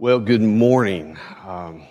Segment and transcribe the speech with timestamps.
[0.00, 1.18] Well, good morning.
[1.44, 1.84] Um,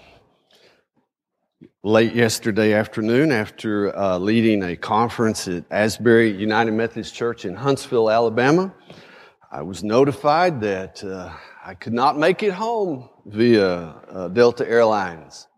[1.83, 8.09] late yesterday afternoon, after uh, leading a conference at Asbury United Methodist Church in Huntsville,
[8.09, 8.73] Alabama,
[9.51, 11.33] I was notified that uh,
[11.65, 15.49] I could not make it home via uh, Delta Airlines.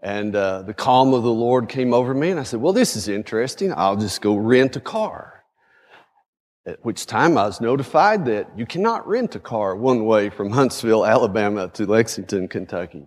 [0.00, 2.96] And uh, the calm of the Lord came over me, and I said, Well, this
[2.96, 3.72] is interesting.
[3.72, 5.33] I'll just go rent a car.
[6.66, 10.50] At which time I was notified that you cannot rent a car one way from
[10.50, 13.06] Huntsville, Alabama to Lexington, Kentucky.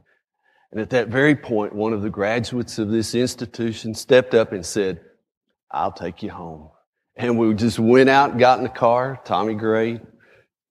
[0.72, 4.66] And at that very point, one of the graduates of this institution stepped up and
[4.66, 5.02] said,
[5.72, 6.70] I'll take you home.
[7.16, 9.20] And we just went out and got in the car.
[9.26, 10.02] Tommy Gray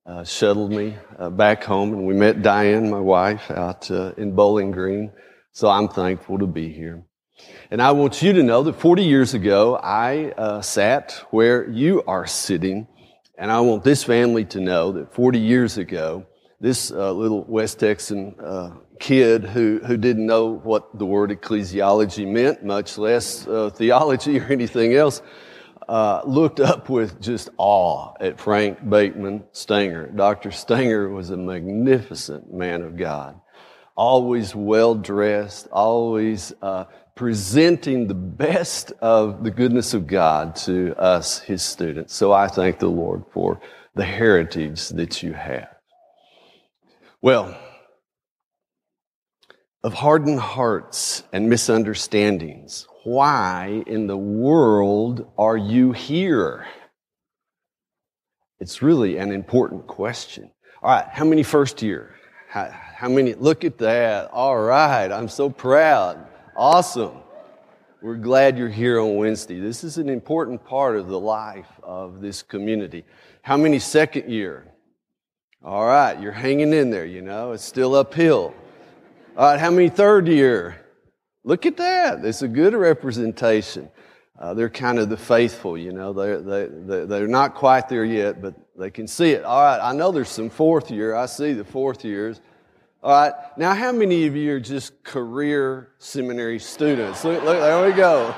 [0.07, 4.35] uh, shuttled me uh, back home, and we met Diane, my wife, out uh, in
[4.35, 5.13] Bowling Green.
[5.53, 7.06] So I'm thankful to be here.
[7.71, 12.03] And I want you to know that 40 years ago, I uh, sat where you
[12.07, 12.87] are sitting.
[13.39, 16.27] And I want this family to know that 40 years ago,
[16.61, 22.27] this uh, little West Texan uh, kid who, who didn't know what the word ecclesiology
[22.27, 25.21] meant, much less uh, theology or anything else,
[25.89, 30.07] uh, looked up with just awe at Frank Bateman Stanger.
[30.07, 30.51] Dr.
[30.51, 33.39] Stanger was a magnificent man of God
[33.97, 36.85] always well dressed, always uh,
[37.17, 42.15] presenting the best of the goodness of God to us, his students.
[42.15, 43.59] So I thank the Lord for
[43.95, 45.75] the heritage that you have.
[47.23, 47.59] Well,
[49.83, 56.67] of hardened hearts and misunderstandings, why in the world are you here?
[58.61, 60.51] It's really an important question.
[60.83, 62.15] All right, how many first year?
[62.51, 63.35] How, how many?
[63.35, 64.31] Look at that.
[64.33, 66.27] All right, I'm so proud.
[66.57, 67.19] Awesome.
[68.01, 69.61] We're glad you're here on Wednesday.
[69.61, 73.05] This is an important part of the life of this community.
[73.43, 74.67] How many second year?
[75.63, 78.55] All right, you're hanging in there, you know, it's still uphill.
[79.37, 80.81] All right, how many third year?
[81.45, 82.25] Look at that.
[82.25, 83.91] It's a good representation.
[84.39, 86.15] Uh, they're kind of the faithful, you know.
[86.15, 89.45] They're, they, they're not quite there yet, but they can see it.
[89.45, 91.15] All right, I know there's some fourth year.
[91.15, 92.41] I see the fourth years.
[93.07, 93.35] All right.
[93.57, 97.23] Now, how many of you are just career seminary students?
[97.23, 98.35] Look, look there we go.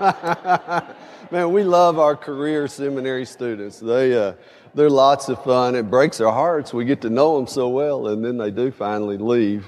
[1.30, 3.78] Man, we love our career seminary students.
[3.78, 4.36] They, uh,
[4.72, 5.74] they're lots of fun.
[5.74, 6.72] It breaks our hearts.
[6.72, 9.66] We get to know them so well, and then they do finally leave.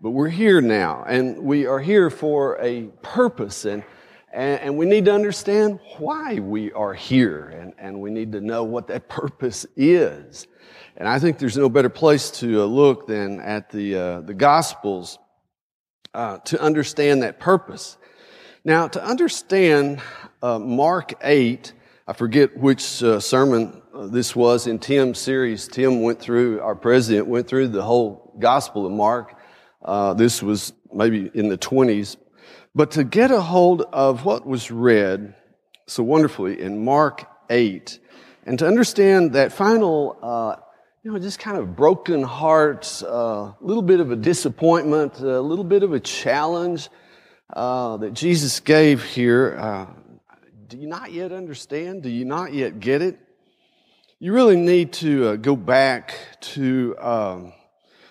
[0.00, 3.84] but we're here now, and we are here for a purpose, and,
[4.32, 8.40] and, and, we need to understand why we are here, and, and we need to
[8.40, 10.46] know what that purpose is.
[10.96, 14.34] And I think there's no better place to uh, look than at the, uh, the
[14.34, 15.18] Gospels
[16.14, 17.96] uh, to understand that purpose.
[18.64, 20.00] Now, to understand
[20.42, 21.72] uh, Mark 8,
[22.06, 25.66] I forget which uh, sermon uh, this was in Tim's series.
[25.68, 29.36] Tim went through, our president went through the whole Gospel of Mark.
[30.16, 32.16] this was maybe in the 20s.
[32.74, 35.34] But to get a hold of what was read
[35.86, 37.98] so wonderfully in Mark 8,
[38.46, 40.16] and to understand that final
[41.02, 45.40] you know, just kind of broken hearts, a uh, little bit of a disappointment, a
[45.40, 46.90] little bit of a challenge
[47.54, 49.56] uh, that Jesus gave here.
[49.58, 49.86] Uh,
[50.68, 52.02] do you not yet understand?
[52.02, 53.18] Do you not yet get it?
[54.18, 57.54] You really need to uh, go back to um,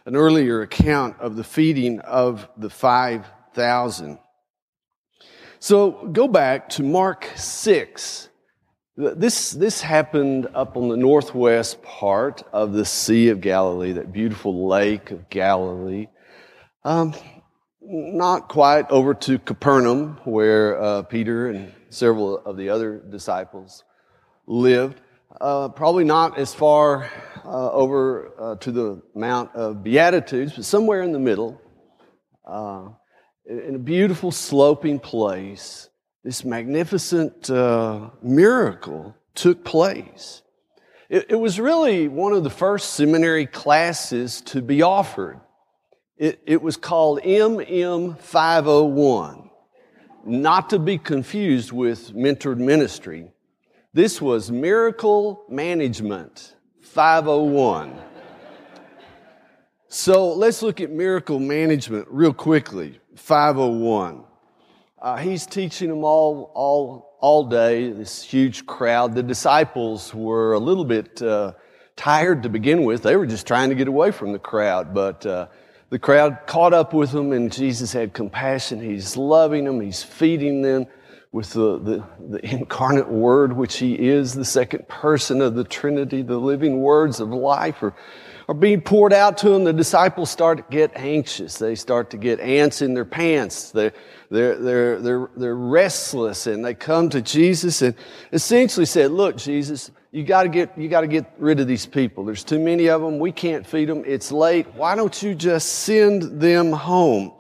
[0.06, 4.18] an earlier account of the feeding of the 5,000.
[5.60, 8.30] So go back to Mark 6
[9.00, 14.68] this, this happened up on the northwest part of the Sea of Galilee, that beautiful
[14.68, 16.08] lake of Galilee.
[16.84, 17.14] Um,
[17.82, 23.86] not quite over to Capernaum, where uh, Peter and several of the other disciples
[24.48, 25.00] lived.
[25.40, 27.10] Uh, probably not as far
[27.46, 31.62] uh, over uh, to the Mount of Beatitudes, but somewhere in the middle,
[32.46, 32.90] uh,
[33.50, 35.90] in a beautiful sloping place
[36.24, 40.44] this magnificent uh, miracle took place.
[41.10, 45.40] It, it, was really one of the first seminary classes to be offered.
[46.18, 49.50] It, it was called MM 501,
[50.26, 53.32] not to be confused with mentored ministry.
[53.94, 57.98] This was Miracle Management 501.
[59.88, 63.00] So let's look at miracle management real quickly.
[63.20, 64.24] 501.
[65.02, 69.14] Uh, he's teaching them all, all, all day, this huge crowd.
[69.14, 71.54] The disciples were a little bit uh,
[71.96, 73.04] tired to begin with.
[73.04, 75.48] They were just trying to get away from the crowd, but uh,
[75.90, 78.82] the crowd caught up with them, and Jesus had compassion.
[78.82, 80.88] He's loving them, he's feeding them
[81.32, 86.24] with the, the, the, incarnate Word, which He is, the second person of the Trinity,
[86.24, 87.94] the living words of life are,
[88.50, 89.64] are being poured out to them.
[89.64, 91.60] The disciples start to get anxious.
[91.60, 93.70] They start to get ants in their pants.
[93.70, 93.94] They're,
[94.32, 97.94] they're, they're, they're, they're restless and they come to Jesus and
[98.34, 102.26] essentially said, look, Jesus, you gotta get, you gotta get rid of these people.
[102.26, 103.20] There's too many of them.
[103.20, 104.02] We can't feed them.
[104.04, 104.66] It's late.
[104.74, 107.34] Why don't you just send them home?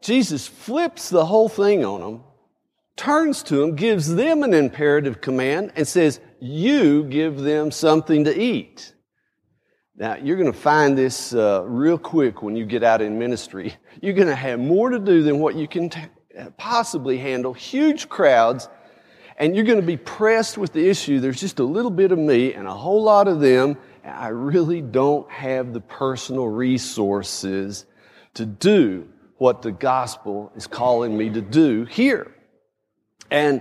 [0.00, 2.24] Jesus flips the whole thing on them
[2.96, 8.36] turns to them, gives them an imperative command, and says, You give them something to
[8.36, 8.92] eat.
[10.00, 13.74] Now, you're going to find this uh, real quick when you get out in ministry.
[14.00, 16.00] You're going to have more to do than what you can t-
[16.56, 18.70] possibly handle, huge crowds,
[19.36, 21.20] and you're going to be pressed with the issue.
[21.20, 24.28] There's just a little bit of me and a whole lot of them, and I
[24.28, 27.84] really don't have the personal resources
[28.34, 29.06] to do
[29.36, 32.34] what the gospel is calling me to do here.
[33.30, 33.60] And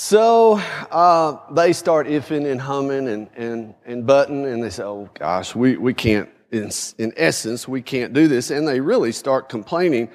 [0.00, 0.60] so
[0.92, 5.56] uh, they start ifing and humming and, and, and butting, and they say, oh gosh,
[5.56, 8.52] we, we can't, in, in essence, we can't do this.
[8.52, 10.08] And they really start complaining.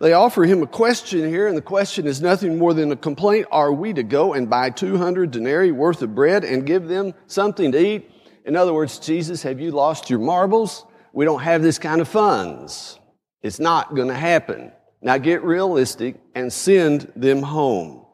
[0.00, 3.46] They offer him a question here, and the question is nothing more than a complaint.
[3.50, 7.72] Are we to go and buy 200 denarii worth of bread and give them something
[7.72, 8.10] to eat?
[8.46, 10.86] In other words, Jesus, have you lost your marbles?
[11.12, 12.98] We don't have this kind of funds.
[13.42, 14.72] It's not going to happen.
[15.02, 18.05] Now get realistic and send them home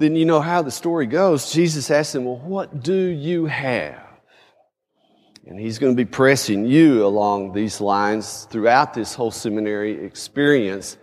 [0.00, 1.52] then you know how the story goes.
[1.52, 4.02] Jesus asked him, Well, what do you have?
[5.46, 10.96] And he's going to be pressing you along these lines throughout this whole seminary experience.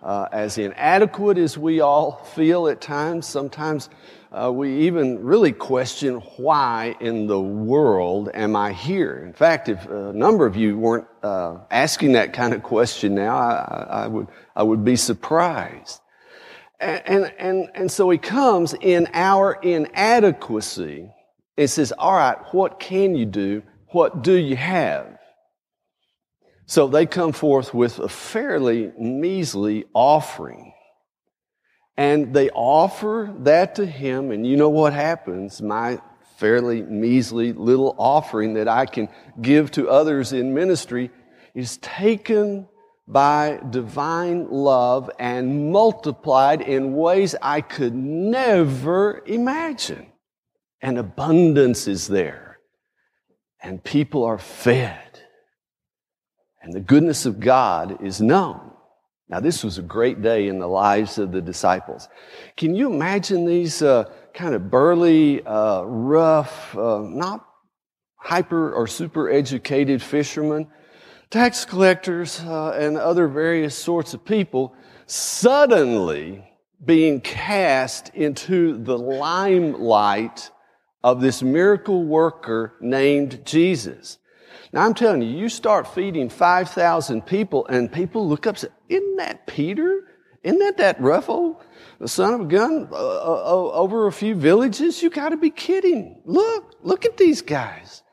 [0.00, 3.88] Uh, as inadequate as we all feel at times, sometimes
[4.30, 9.24] uh, we even really question why in the world am I here?
[9.26, 13.36] In fact, if a number of you weren't uh, asking that kind of question now,
[13.36, 16.00] I, I, would, I would be surprised.
[16.80, 21.10] And, and, and so he comes in our inadequacy
[21.56, 23.62] and says, All right, what can you do?
[23.88, 25.18] What do you have?
[26.66, 30.72] So they come forth with a fairly measly offering.
[31.96, 35.62] And they offer that to him, and you know what happens.
[35.62, 36.00] My
[36.38, 39.08] fairly measly little offering that I can
[39.40, 41.10] give to others in ministry
[41.54, 42.66] is taken
[43.06, 50.06] by divine love and multiplied in ways I could never imagine.
[50.80, 52.58] And abundance is there.
[53.62, 55.20] And people are fed.
[56.62, 58.70] And the goodness of God is known.
[59.28, 62.08] Now, this was a great day in the lives of the disciples.
[62.56, 64.04] Can you imagine these uh,
[64.34, 67.46] kind of burly, uh, rough, uh, not
[68.16, 70.68] hyper or super educated fishermen?
[71.34, 74.72] Tax collectors uh, and other various sorts of people
[75.06, 76.48] suddenly
[76.84, 80.48] being cast into the limelight
[81.02, 84.18] of this miracle worker named Jesus.
[84.72, 88.68] Now I'm telling you, you start feeding 5,000 people and people look up and say,
[88.88, 90.02] isn't that Peter?
[90.44, 91.56] Isn't that that rough old
[92.06, 95.02] son of a gun uh, uh, over a few villages?
[95.02, 96.22] You gotta be kidding.
[96.24, 98.04] Look, look at these guys.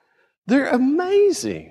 [0.47, 1.70] They're amazing.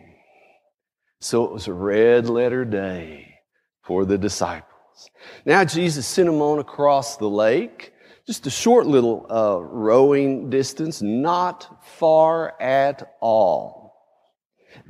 [1.20, 3.34] So it was a red letter day
[3.82, 5.10] for the disciples.
[5.44, 7.92] Now Jesus sent them on across the lake,
[8.26, 13.94] just a short little uh, rowing distance, not far at all,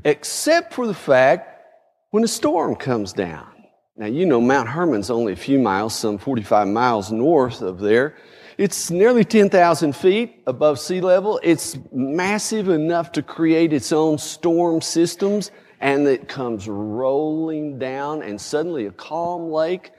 [0.04, 1.64] except for the fact
[2.10, 3.48] when a storm comes down.
[3.96, 8.16] Now, you know, Mount Hermon's only a few miles, some 45 miles north of there.
[8.56, 11.40] It's nearly 10,000 feet above sea level.
[11.42, 18.40] It's massive enough to create its own storm systems and it comes rolling down, and
[18.40, 19.92] suddenly a calm lake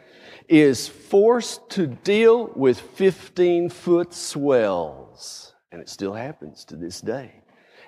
[0.48, 5.54] is forced to deal with 15 foot swells.
[5.72, 7.42] And it still happens to this day.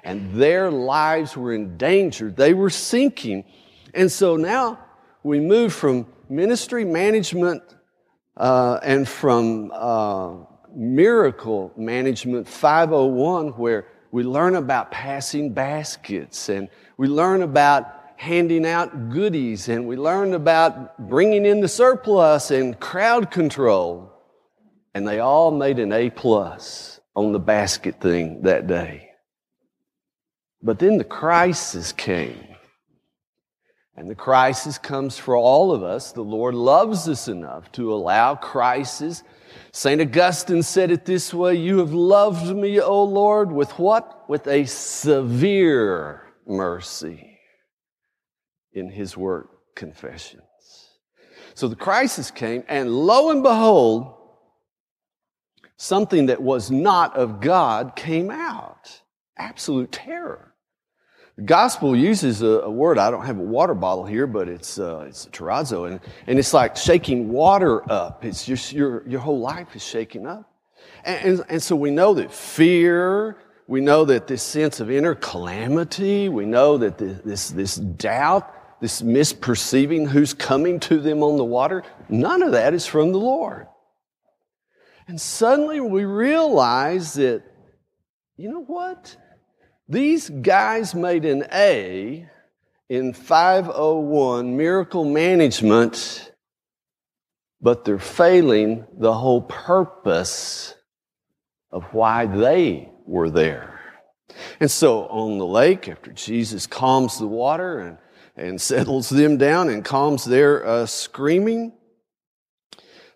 [0.04, 3.46] And their lives were in danger, they were sinking.
[3.94, 4.80] And so now
[5.22, 7.62] we move from ministry management
[8.36, 10.36] uh, and from uh,
[10.74, 19.10] miracle management 501, where we learn about passing baskets and we learn about handing out
[19.10, 24.14] goodies and we learn about bringing in the surplus and crowd control.
[24.94, 29.10] And they all made an A plus on the basket thing that day.
[30.62, 32.50] But then the crisis came.
[33.98, 36.12] And the crisis comes for all of us.
[36.12, 39.24] The Lord loves us enough to allow crisis.
[39.72, 40.02] St.
[40.02, 44.30] Augustine said it this way You have loved me, O Lord, with what?
[44.30, 47.40] With a severe mercy
[48.72, 50.44] in his work, Confessions.
[51.56, 54.16] So the crisis came, and lo and behold,
[55.78, 59.02] something that was not of God came out.
[59.38, 60.53] Absolute terror.
[61.36, 64.78] The gospel uses a, a word, I don't have a water bottle here, but it's,
[64.78, 68.24] uh, it's a tarasso, and, and it's like shaking water up.
[68.24, 70.52] It's just your, your whole life is shaking up.
[71.04, 73.38] And, and, and so we know that fear,
[73.68, 78.80] we know that this sense of inner calamity, we know that this, this, this doubt,
[78.80, 83.18] this misperceiving who's coming to them on the water, none of that is from the
[83.18, 83.66] Lord.
[85.08, 87.44] And suddenly we realize that,
[88.38, 89.18] you know what?
[89.94, 92.28] These guys made an A
[92.90, 96.32] in 501 miracle management,
[97.62, 100.74] but they're failing the whole purpose
[101.72, 103.82] of why they were there.
[104.60, 107.98] And so on the lake, after Jesus calms the water and,
[108.36, 111.72] and settles them down and calms their uh, screaming,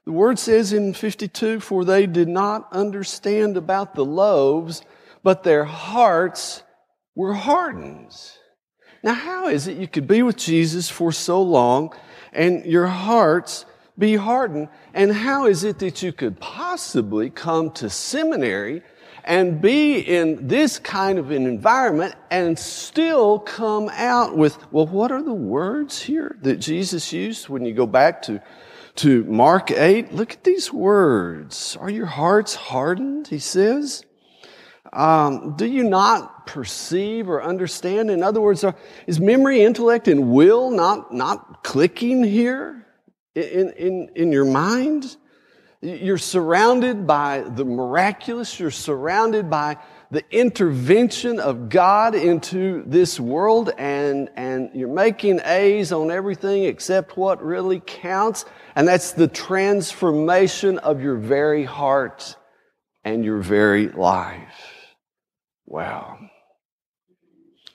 [0.05, 4.83] the word says in 52, for they did not understand about the loaves,
[5.23, 6.61] but their hearts
[7.17, 8.15] were hardened.
[9.01, 11.91] Now, how is it you could be with Jesus for so long
[12.31, 13.65] and your hearts
[13.97, 14.69] be hardened?
[14.93, 18.83] And how is it that you could possibly come to seminary
[19.23, 25.11] and be in this kind of an environment and still come out with, well, what
[25.11, 28.43] are the words here that Jesus used when you go back to
[28.97, 31.77] to Mark 8, look at these words.
[31.79, 33.27] Are your hearts hardened?
[33.27, 34.06] He says.
[34.93, 38.09] Um, do you not perceive or understand?
[38.09, 38.75] In other words, are,
[39.05, 42.85] is memory, intellect, and will not, not clicking here
[43.35, 45.17] in, in, in your mind?
[45.81, 48.59] You're surrounded by the miraculous.
[48.59, 49.77] You're surrounded by
[50.09, 57.17] the intervention of God into this world and, and you're making A's on everything except
[57.17, 58.45] what really counts.
[58.75, 62.35] And that's the transformation of your very heart
[63.03, 64.76] and your very life.
[65.67, 66.17] Wow.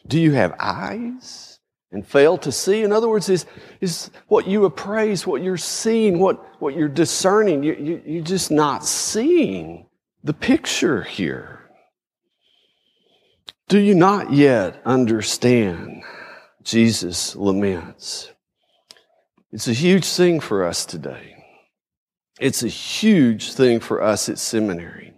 [0.06, 1.61] Do you have eyes
[1.92, 2.82] and fail to see?
[2.82, 3.46] In other words, is,
[3.80, 8.50] is what you appraise, what you're seeing, what, what you're discerning, you, you, you're just
[8.50, 9.87] not seeing
[10.25, 11.70] the picture here.
[13.68, 16.02] Do you not yet understand
[16.62, 18.30] Jesus' laments?
[19.52, 21.37] It's a huge thing for us today.
[22.40, 25.12] It's a huge thing for us at seminary.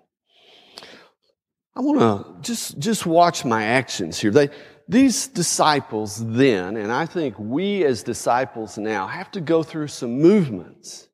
[1.76, 4.31] I want to just, just watch my actions here.
[4.31, 4.50] They,
[4.88, 10.21] these disciples then, and I think we as disciples now, have to go through some
[10.21, 11.09] movements.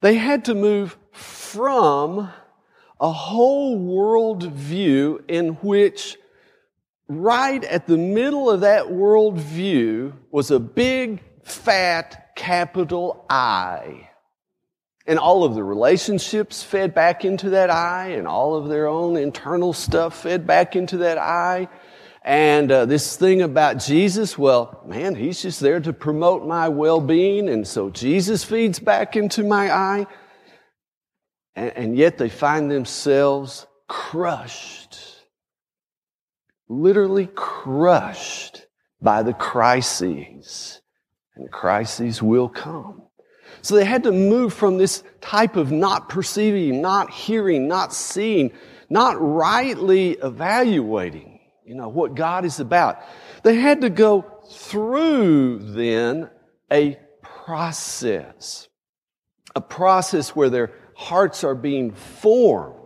[0.00, 2.30] They had to move from
[3.00, 6.16] a whole world view in which
[7.08, 14.08] right at the middle of that world view was a big, fat, capital I.
[15.06, 19.16] And all of the relationships fed back into that eye, and all of their own
[19.16, 21.68] internal stuff fed back into that eye.
[22.24, 27.00] And uh, this thing about Jesus, well, man, he's just there to promote my well
[27.00, 30.06] being, and so Jesus feeds back into my eye.
[31.56, 35.12] And, and yet they find themselves crushed
[36.72, 38.66] literally crushed
[39.00, 40.80] by the crises.
[41.34, 43.02] And the crises will come.
[43.60, 48.52] So they had to move from this type of not perceiving, not hearing, not seeing,
[48.88, 52.98] not rightly evaluating, you know, what God is about.
[53.42, 56.30] They had to go through then
[56.70, 58.68] a process.
[59.54, 62.78] A process where their hearts are being formed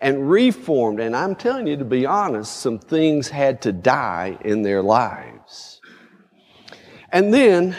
[0.00, 1.00] and reformed.
[1.00, 5.80] And I'm telling you, to be honest, some things had to die in their lives.
[7.10, 7.76] And then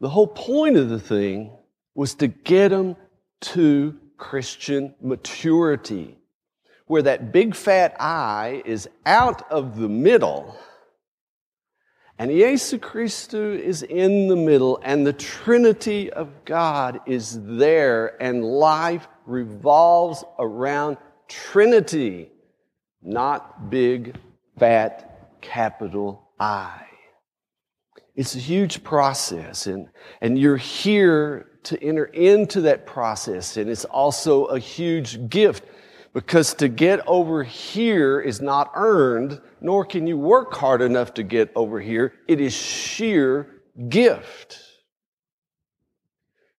[0.00, 1.56] the whole point of the thing
[1.94, 2.96] was to get them
[3.40, 6.18] to Christian maturity,
[6.86, 10.56] where that big fat I is out of the middle.
[12.18, 18.42] And Yesu Christu is in the middle, and the Trinity of God is there, and
[18.42, 20.96] life revolves around
[21.28, 22.30] Trinity,
[23.02, 24.16] not big,
[24.58, 26.86] fat, capital I.
[28.16, 29.88] It's a huge process, and,
[30.20, 35.64] and you're here to enter into that process, and it's also a huge gift
[36.14, 41.22] because to get over here is not earned, nor can you work hard enough to
[41.22, 42.14] get over here.
[42.26, 44.58] It is sheer gift.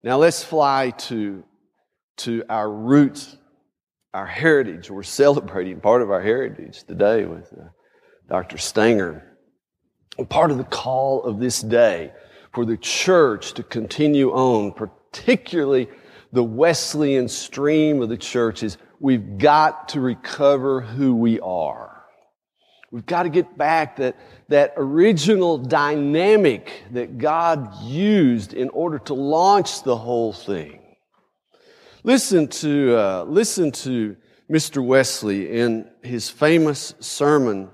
[0.04, 1.44] Now let's fly to,
[2.18, 3.36] to our roots
[4.18, 4.90] our heritage.
[4.90, 7.66] We're celebrating part of our heritage today with uh,
[8.28, 8.58] Dr.
[8.58, 9.37] Stanger.
[10.26, 12.12] Part of the call of this day
[12.54, 15.88] for the church to continue on, particularly
[16.32, 22.04] the Wesleyan stream of the church is we've got to recover who we are.
[22.92, 24.16] We've got to get back that,
[24.48, 30.82] that original dynamic that God used in order to launch the whole thing.
[32.04, 34.16] Listen to, uh, listen to
[34.50, 34.84] Mr.
[34.84, 37.70] Wesley in his famous sermon,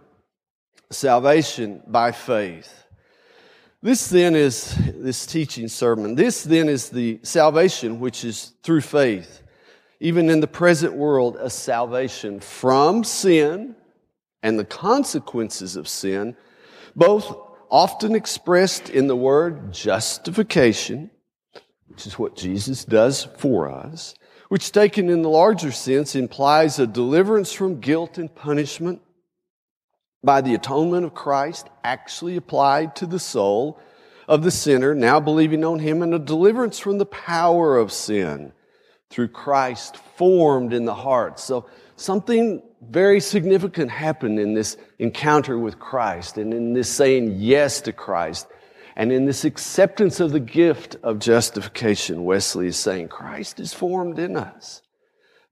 [0.93, 2.83] Salvation by Faith.
[3.81, 6.15] This then is this teaching sermon.
[6.15, 9.43] This then is the salvation which is through faith,
[9.99, 13.75] even in the present world, a salvation from sin
[14.41, 16.37] and the consequences of sin,
[16.95, 17.35] both
[17.69, 21.09] often expressed in the word justification,
[21.87, 24.15] which is what Jesus does for us,
[24.47, 29.01] which taken in the larger sense implies a deliverance from guilt and punishment
[30.23, 33.79] by the atonement of Christ actually applied to the soul
[34.27, 38.53] of the sinner, now believing on him, and a deliverance from the power of sin
[39.09, 41.39] through Christ formed in the heart.
[41.39, 47.81] So something very significant happened in this encounter with Christ and in this saying yes
[47.81, 48.47] to Christ
[48.95, 52.23] and in this acceptance of the gift of justification.
[52.23, 54.81] Wesley is saying Christ is formed in us.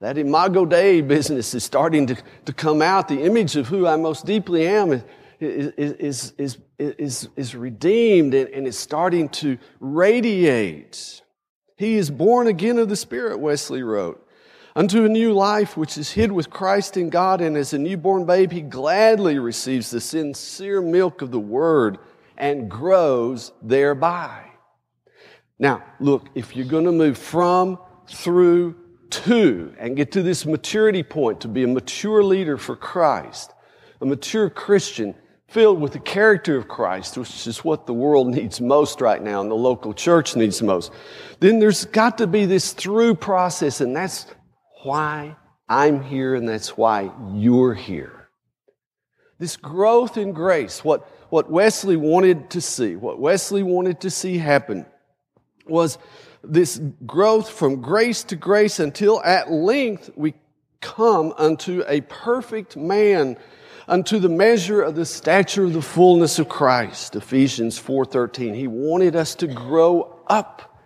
[0.01, 3.08] That imago Dei business is starting to, to come out.
[3.08, 5.03] The image of who I most deeply am
[5.39, 11.22] is, is, is, is, redeemed and, and is starting to radiate.
[11.77, 14.27] He is born again of the Spirit, Wesley wrote,
[14.75, 17.39] unto a new life which is hid with Christ in God.
[17.39, 22.00] And as a newborn babe, he gladly receives the sincere milk of the Word
[22.38, 24.46] and grows thereby.
[25.60, 27.77] Now, look, if you're going to move from,
[28.08, 28.75] through,
[29.12, 33.53] to and get to this maturity point to be a mature leader for Christ,
[34.00, 35.15] a mature Christian
[35.48, 39.41] filled with the character of Christ, which is what the world needs most right now
[39.41, 40.91] and the local church needs most,
[41.39, 44.27] then there's got to be this through process, and that's
[44.84, 45.36] why
[45.68, 48.30] I'm here and that's why you're here.
[49.39, 54.38] This growth in grace, what, what Wesley wanted to see, what Wesley wanted to see
[54.38, 54.86] happen
[55.65, 55.97] was
[56.43, 60.34] this growth from grace to grace until at length we
[60.80, 63.38] come unto a perfect man
[63.88, 67.15] unto the measure of the stature of the fullness of Christ.
[67.15, 70.80] Ephesians 4:13 he wanted us to grow up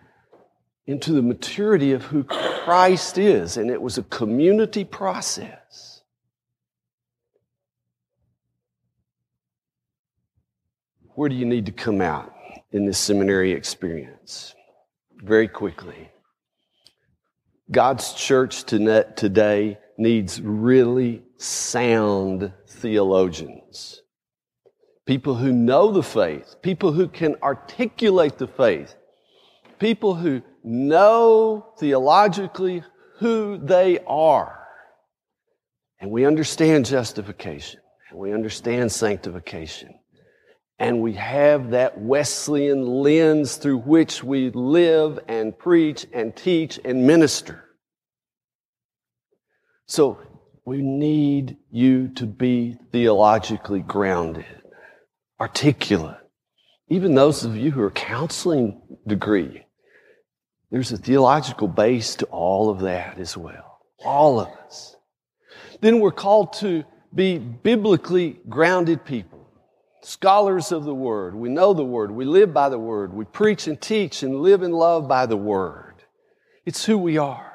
[0.88, 6.02] into the maturity of who Christ is and it was a community process.
[11.14, 12.34] Where do you need to come out
[12.72, 14.55] in this seminary experience
[15.24, 16.10] very quickly.
[17.72, 24.02] God's church today needs really sound theologians.
[25.06, 28.96] People who know the faith, people who can articulate the faith,
[29.80, 32.84] people who know theologically
[33.20, 34.68] who they are.
[36.00, 39.96] And we understand justification, and we understand sanctification
[40.78, 47.08] and we have that Wesleyan lens through which we live and preach and teach and
[47.08, 47.64] minister.
[49.86, 50.20] So
[50.66, 54.46] we need you to be theologically grounded,
[55.40, 56.18] articulate.
[56.90, 59.66] Even those of you who are counseling degree,
[60.72, 63.80] there's a theological base to all of that as well.
[64.04, 64.96] All of us.
[65.80, 66.84] Then we're called to
[67.14, 69.35] be biblically grounded people
[70.06, 71.36] scholars of the Word.
[71.36, 72.12] We know the Word.
[72.12, 73.14] We live by the Word.
[73.14, 75.96] We preach and teach and live and love by the Word.
[76.66, 77.52] It's who we are.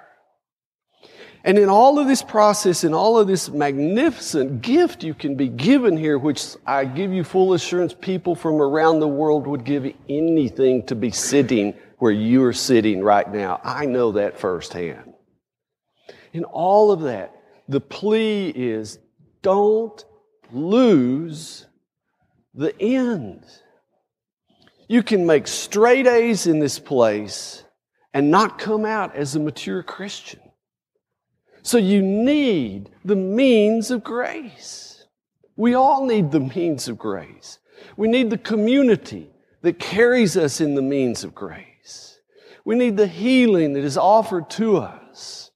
[1.43, 5.49] And in all of this process, in all of this magnificent gift you can be
[5.49, 9.91] given here, which I give you full assurance people from around the world would give
[10.09, 13.61] anything to be sitting where you are sitting right now.
[13.65, 15.15] I know that firsthand.
[16.33, 17.35] In all of that,
[17.69, 18.99] the plea is
[19.43, 20.05] don't
[20.53, 21.67] lose
[22.55, 23.45] the end.
[24.89, 27.65] You can make straight A's in this place
[28.13, 30.41] and not come out as a mature Christian.
[31.63, 35.07] So you need the means of grace.
[35.57, 37.59] We all need the means of grace.
[37.97, 39.31] We need the community
[39.63, 42.19] that carries us in the means of grace.
[42.65, 45.51] We need the healing that is offered to us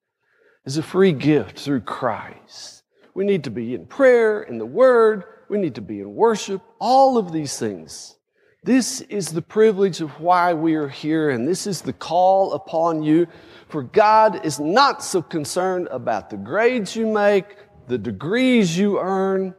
[0.66, 2.82] as a free gift through Christ.
[3.14, 6.62] We need to be in prayer, in the Word, we need to be in worship,
[6.78, 8.16] all of these things.
[8.64, 13.02] This is the privilege of why we are here, and this is the call upon
[13.02, 13.26] you.
[13.68, 17.56] For God is not so concerned about the grades you make,
[17.88, 19.54] the degrees you earn,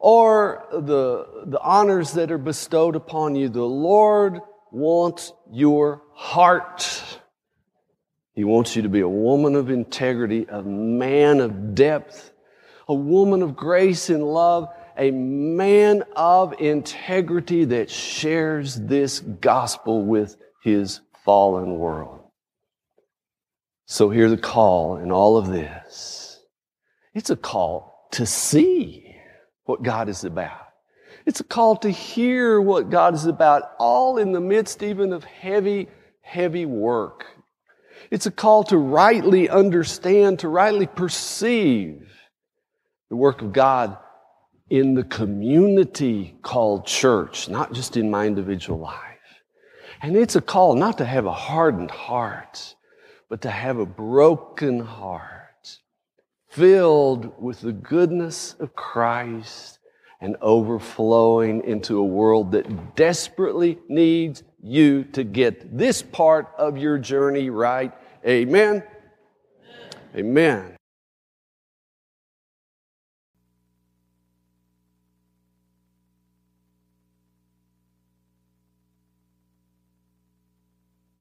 [0.00, 3.48] or the, the honors that are bestowed upon you.
[3.48, 4.40] The Lord
[4.72, 7.20] wants your heart.
[8.34, 12.32] He wants you to be a woman of integrity, a man of depth,
[12.88, 14.68] a woman of grace and love,
[15.00, 22.20] a man of integrity that shares this gospel with his fallen world.
[23.86, 26.38] So here's the call in all of this.
[27.14, 29.16] It's a call to see
[29.64, 30.68] what God is about.
[31.24, 35.24] It's a call to hear what God is about, all in the midst even of
[35.24, 35.88] heavy,
[36.20, 37.24] heavy work.
[38.10, 42.06] It's a call to rightly understand, to rightly perceive
[43.08, 43.96] the work of God
[44.70, 48.96] in the community called church, not just in my individual life.
[50.00, 52.74] And it's a call not to have a hardened heart,
[53.28, 55.78] but to have a broken heart
[56.48, 59.78] filled with the goodness of Christ
[60.20, 66.98] and overflowing into a world that desperately needs you to get this part of your
[66.98, 67.92] journey right.
[68.26, 68.82] Amen.
[70.14, 70.76] Amen.